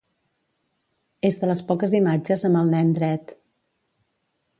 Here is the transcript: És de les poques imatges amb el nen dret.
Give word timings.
És 1.29 1.37
de 1.41 1.49
les 1.51 1.61
poques 1.67 1.93
imatges 1.99 2.45
amb 2.49 2.61
el 2.63 2.73
nen 2.77 2.89
dret. 2.99 3.35